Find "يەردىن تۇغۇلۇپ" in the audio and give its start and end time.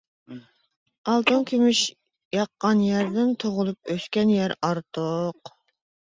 2.87-3.93